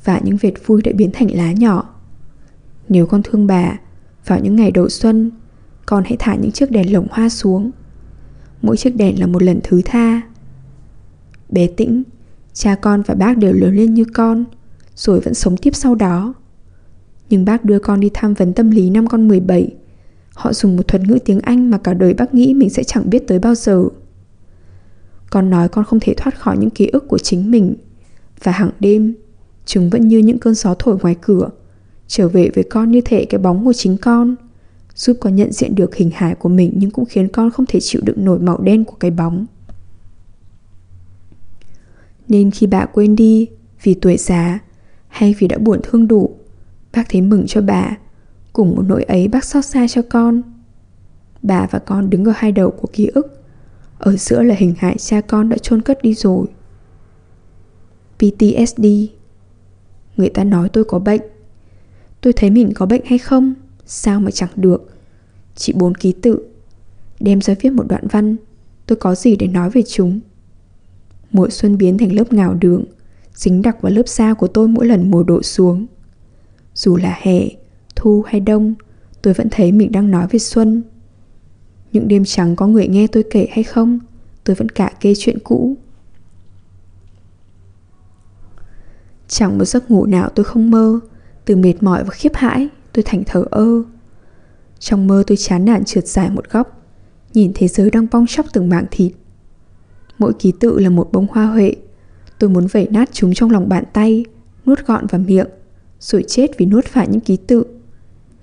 [0.04, 1.96] Và những vệt vui đã biến thành lá nhỏ.
[2.90, 3.80] Nếu con thương bà,
[4.26, 5.32] Vào những ngày đầu xuân,
[5.86, 7.72] Con hãy thả những chiếc đèn lồng hoa xuống.
[8.62, 10.22] Mỗi chiếc đèn là một lần thứ tha.
[11.50, 12.04] Bé tĩnh,
[12.54, 14.46] Cha con và bác đều lớn lên như con.
[15.00, 16.34] Rồi vẫn sống tiếp sau đó.
[17.30, 19.76] Nhưng bác đưa con đi tham vấn tâm lý năm con 17
[20.34, 23.10] Họ dùng một thuật ngữ tiếng Anh mà cả đời bác nghĩ mình sẽ chẳng
[23.10, 23.84] biết tới bao giờ.
[25.30, 27.76] Con nói con không thể thoát khỏi những ký ức của chính mình.
[28.44, 29.14] Và hàng đêm
[29.66, 31.50] Chúng vẫn như những cơn gió thổi ngoài cửa
[32.08, 34.36] trở về với con như thể cái bóng của chính con,
[34.96, 37.80] giúp con nhận diện được hình hài của mình nhưng cũng khiến con không thể
[37.80, 39.46] chịu đựng nổi màu đen của cái bóng.
[42.28, 43.48] Nên khi bà quên đi
[43.84, 44.60] vì tuổi già
[45.10, 46.36] hay vì đã buồn thương đủ,
[46.94, 47.98] bác thấy mừng cho bà,
[48.54, 50.42] cùng một nỗi ấy bác xót xa cho con.
[51.42, 53.44] Bà và con đứng ở hai đầu của ký ức,
[53.98, 56.46] ở giữa là hình hại cha con đã chôn cất đi rồi.
[58.18, 58.86] PTSD
[60.20, 61.22] Người ta nói tôi có bệnh.
[62.22, 63.54] Tôi thấy mình có bệnh hay không?
[63.86, 64.90] Sao mà chẳng được?
[65.56, 66.40] Chỉ bốn ký tự.
[67.20, 68.36] Đem ra viết một đoạn văn.
[68.86, 70.20] Tôi có gì để nói về chúng?
[71.32, 72.86] Mùa xuân biến thành lớp ngào đường.
[73.40, 75.86] Dính đặc vào lớp da của tôi mỗi lần mùa đổ xuống.
[76.76, 77.42] Dù là hè,
[77.96, 78.76] thu hay đông
[79.22, 80.84] Tôi vẫn thấy mình đang nói về xuân.
[81.92, 84.00] Những đêm trắng có người nghe tôi kể hay không
[84.44, 85.78] Tôi vẫn cả kê chuyện cũ.
[89.28, 91.00] Chẳng một giấc ngủ nào tôi không mơ
[91.46, 93.84] Từ mệt mỏi và khiếp hãi Tôi thành thở ơ.
[94.80, 96.82] Trong mơ tôi chán nản trượt dài một góc
[97.34, 99.12] Nhìn thế giới đang bong chóc từng mảng thịt.
[100.18, 101.76] Mỗi ký tự là một bông hoa huệ
[102.40, 104.26] Tôi muốn vẩy nát chúng trong lòng bàn tay,
[104.66, 105.48] Nuốt gọn vào miệng,
[106.00, 107.64] Rồi chết vì nuốt phải những ký tự.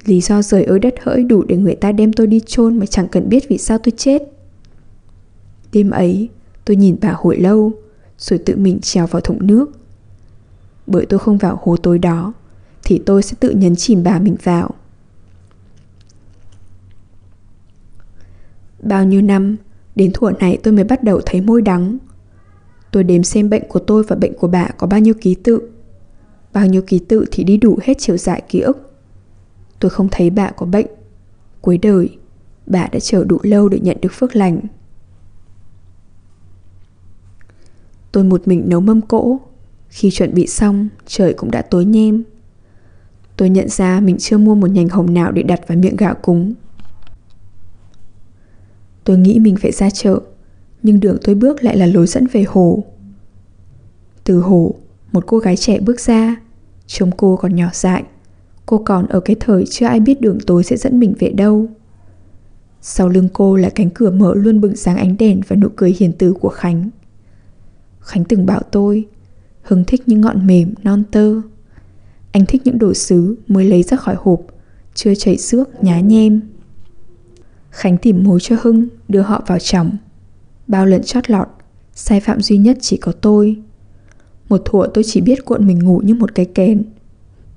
[0.05, 2.87] Lý do rời ơi đất hỡi đủ để người ta đem tôi đi chôn Mà
[2.87, 4.23] chẳng cần biết vì sao tôi chết.
[5.73, 6.29] Đêm ấy,
[6.65, 7.73] tôi nhìn bà hồi lâu,
[8.19, 9.71] Rồi tự mình trèo vào thùng nước.
[10.87, 12.33] Bởi tôi không vào hồ tối đó,
[12.85, 14.75] Thì tôi sẽ tự nhấn chìm bà mình vào.
[18.83, 19.57] Bao nhiêu năm,
[19.95, 21.99] Đến thuở này tôi mới bắt đầu thấy môi đắng.
[22.97, 25.71] Tôi đếm xem bệnh của tôi và bệnh của bà có bao nhiêu ký tự.
[26.53, 28.93] Bao nhiêu ký tự thì đi đủ hết chiều dài ký ức.
[29.81, 30.87] Tôi không thấy bà có bệnh.
[31.61, 32.19] Cuối đời
[32.67, 34.61] Bà đã chờ đủ lâu để nhận được phước lành.
[38.13, 39.41] Tôi một mình nấu mâm cỗ.
[39.89, 42.23] Khi chuẩn bị xong, trời cũng đã tối nhem.
[43.37, 46.15] Tôi nhận ra mình chưa mua một nhành hồng nào để đặt vào miệng gạo
[46.23, 46.55] cúng.
[49.05, 50.21] Tôi nghĩ mình phải ra chợ,
[50.87, 52.85] nhưng đường tôi bước lại là lối dẫn về hồ.
[54.25, 54.75] Từ hồ,
[55.13, 56.37] một cô gái trẻ bước ra,
[56.87, 58.05] trông cô còn nhỏ dại.
[58.67, 61.67] Cô còn ở cái thời chưa ai biết đường tối sẽ dẫn mình về đâu.
[62.81, 65.95] Sau lưng cô là cánh cửa mở luôn bừng sáng ánh đèn và nụ cười
[65.99, 66.91] hiền từ của Khánh.
[68.01, 69.07] Khánh từng bảo tôi
[69.63, 71.41] Hưng thích những ngọn mềm, non tơ
[72.33, 74.41] Anh thích những đồ sứ mới lấy ra khỏi hộp
[74.95, 76.41] Chưa chảy xước, nhá nhem
[77.71, 79.91] Khánh tìm mối cho Hưng Đưa họ vào chồng
[80.69, 81.49] Bao lần chót lọt
[81.95, 83.63] Sai phạm duy nhất chỉ có tôi
[84.49, 86.83] Một thuở tôi chỉ biết cuộn mình ngủ như một cái kèn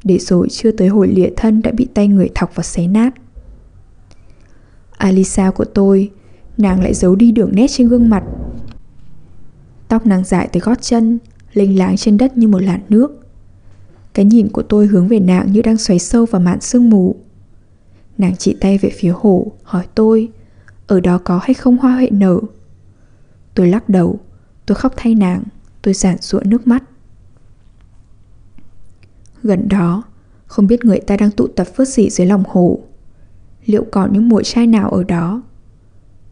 [0.03, 3.11] Để rồi chưa tới hồi lìa thân Đã bị tay người thọc và xé nát
[4.97, 6.11] Alisa của tôi
[6.57, 8.23] Nàng lại giấu đi đường nét trên gương mặt
[9.87, 11.19] Tóc nàng dài tới gót chân
[11.53, 13.19] lênh láng trên đất như một làn nước.
[14.13, 17.15] Cái nhìn của tôi hướng về nàng như đang xoáy sâu vào màn sương mù.
[18.17, 20.29] Nàng chỉ tay về phía hồ, hỏi tôi,
[20.87, 22.39] ở đó có hay không hoa huệ nở?
[23.53, 24.19] Tôi lắc đầu,
[24.65, 25.43] tôi khóc thay nàng,
[25.81, 26.83] tôi giản sụa nước mắt.
[29.43, 30.03] Gần đó,
[30.45, 32.79] không biết người ta đang tụ tập phước gì dưới lòng hồ.
[33.65, 35.41] Liệu còn những muội trai nào ở đó?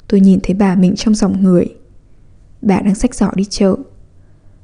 [0.08, 1.76] Tôi nhìn thấy bà mình trong dòng người.
[2.62, 3.76] Bà đang xách giỏ đi chợ.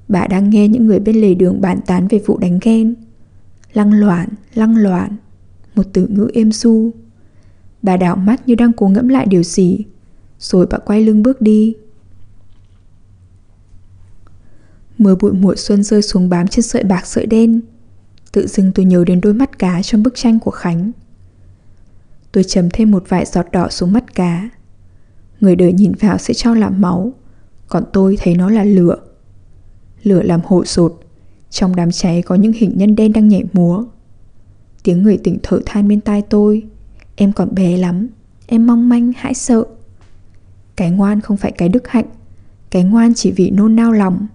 [0.08, 2.96] Bà đang nghe những người bên lề đường bàn tán về vụ đánh ghen
[3.74, 5.16] Lăng loạn, lăng loạn
[5.76, 6.92] Một từ ngữ êm su.
[7.82, 9.86] Bà đảo mắt như đang cố ngẫm lại điều gì
[10.40, 11.76] Rồi bà quay lưng bước đi
[14.98, 17.62] Mưa bụi mùa xuân rơi xuống bám trên sợi bạc sợi đen.
[18.32, 20.92] Tự dưng tôi nhớ đến đôi mắt cá trong bức tranh của Khánh.
[22.32, 24.50] Tôi chấm thêm một vài giọt đỏ xuống mắt cá.
[25.40, 27.14] Người đời nhìn vào sẽ cho là máu,
[27.68, 28.96] Còn tôi thấy nó là lửa.
[30.04, 31.00] Lửa làm hộ sột,
[31.50, 33.86] Trong đám cháy có những hình nhân đen đang nhảy múa.
[34.84, 36.64] Tiếng người tỉnh thở than bên tai tôi,
[37.16, 38.08] Em còn bé lắm,
[38.48, 39.64] Em mong manh, hãi sợ.
[40.76, 42.06] Cái ngoan không phải cái đức hạnh,
[42.70, 44.28] Cái ngoan chỉ vì nôn nao lòng.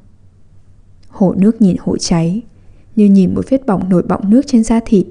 [1.19, 2.43] Hồ nước nhìn hộ cháy
[2.97, 5.07] Như nhìn một vết bỏng nổi bọng nước trên da thịt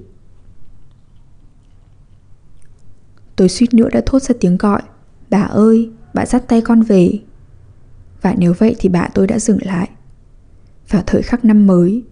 [3.36, 4.82] Tôi suýt nữa đã thốt ra tiếng gọi
[5.30, 7.20] Bà ơi, bà dắt tay con về
[8.22, 9.90] Và nếu vậy thì bà tôi đã dừng lại
[10.90, 12.04] vào thời khắc năm mới,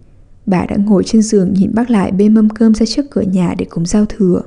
[0.46, 3.54] bà đã ngồi trên giường nhìn bác lại bê mâm cơm ra trước cửa nhà
[3.58, 4.42] để cùng giao thừa.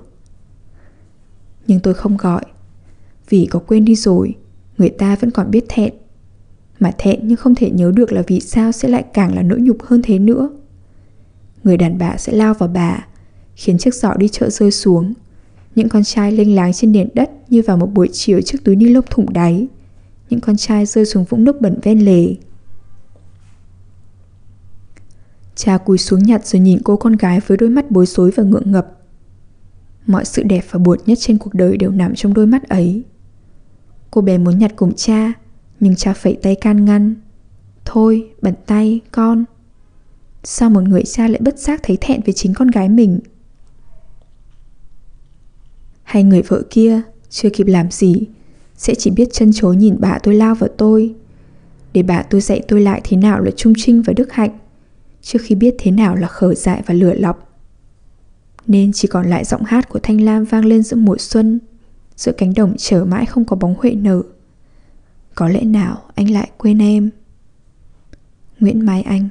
[1.68, 2.45] Nhưng tôi không gọi,
[3.30, 4.36] vì có quên đi rồi,
[4.78, 5.93] người ta vẫn còn biết thẹn.
[6.80, 9.59] Mà thẹn nhưng không thể nhớ được là vì sao sẽ lại càng là nỗi
[9.61, 10.49] nhục hơn thế nữa.
[11.63, 13.07] Người đàn bà sẽ lao vào bà,
[13.55, 15.13] khiến chiếc giỏ đi chợ rơi xuống.
[15.75, 18.75] Những con trai lênh láng trên nền đất như vào một buổi chiều trước túi
[18.75, 19.67] ni lông thủng đáy.
[20.30, 22.36] Những con trai rơi xuống vũng nước bẩn ven lề.
[25.55, 28.43] Cha cúi xuống nhặt rồi nhìn cô con gái với đôi mắt bối rối và
[28.43, 28.99] ngượng ngập.
[30.07, 33.03] Mọi sự đẹp và buồn nhất trên cuộc đời đều nằm trong đôi mắt ấy.
[34.11, 35.34] Cô bé muốn nhặt cùng cha,
[35.80, 37.15] nhưng cha phẩy tay can ngăn.
[37.86, 39.45] Thôi, bẩn tay, con.
[40.43, 43.19] Sao một người cha lại bất giác thấy thẹn với chính con gái mình?
[46.03, 48.27] Hay người vợ kia chưa kịp làm gì
[48.80, 51.15] sẽ chỉ biết chân chối nhìn bà tôi lao vào tôi
[51.93, 54.57] để bà tôi dạy tôi lại thế nào là trung trinh và đức hạnh
[55.21, 57.49] trước khi biết thế nào là khở dại và lửa lọc
[58.67, 61.59] nên chỉ còn lại giọng hát của thanh lam vang lên giữa mùa xuân
[62.15, 64.21] giữa cánh đồng chờ mãi không có bóng huệ nở
[65.39, 67.09] có lẽ nào anh lại quên em
[68.59, 69.29] nguyễn mai anh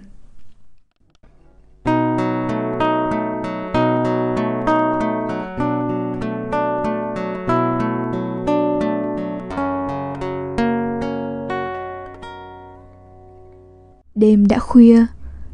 [14.15, 15.07] Đêm đã khuya,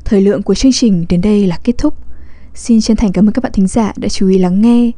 [0.05, 1.95] thời lượng của chương trình đến đây là kết thúc.
[2.55, 4.91] Xin chân thành cảm ơn các bạn thính giả đã chú ý lắng nghe.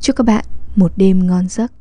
[0.00, 0.44] Chúc các bạn
[0.76, 1.77] một đêm ngon giấc.